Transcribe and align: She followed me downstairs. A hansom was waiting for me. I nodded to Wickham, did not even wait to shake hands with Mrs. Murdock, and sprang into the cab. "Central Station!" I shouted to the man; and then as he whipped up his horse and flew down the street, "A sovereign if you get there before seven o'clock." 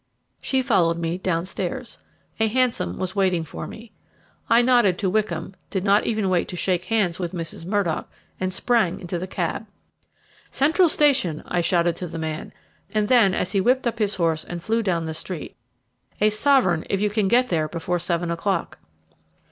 She 0.41 0.63
followed 0.63 0.97
me 0.97 1.19
downstairs. 1.19 1.99
A 2.39 2.47
hansom 2.47 2.97
was 2.97 3.15
waiting 3.15 3.43
for 3.43 3.67
me. 3.67 3.91
I 4.49 4.63
nodded 4.63 4.97
to 4.97 5.11
Wickham, 5.11 5.53
did 5.69 5.83
not 5.83 6.07
even 6.07 6.27
wait 6.27 6.47
to 6.47 6.55
shake 6.55 6.85
hands 6.85 7.19
with 7.19 7.33
Mrs. 7.33 7.67
Murdock, 7.67 8.09
and 8.39 8.51
sprang 8.51 8.99
into 8.99 9.19
the 9.19 9.27
cab. 9.27 9.67
"Central 10.49 10.89
Station!" 10.89 11.43
I 11.45 11.61
shouted 11.61 11.95
to 11.97 12.07
the 12.07 12.17
man; 12.17 12.51
and 12.91 13.09
then 13.09 13.35
as 13.35 13.51
he 13.51 13.61
whipped 13.61 13.85
up 13.85 13.99
his 13.99 14.15
horse 14.15 14.43
and 14.43 14.63
flew 14.63 14.81
down 14.81 15.05
the 15.05 15.13
street, 15.13 15.55
"A 16.19 16.31
sovereign 16.31 16.83
if 16.89 16.99
you 16.99 17.09
get 17.09 17.49
there 17.49 17.67
before 17.67 17.99
seven 17.99 18.31
o'clock." 18.31 18.79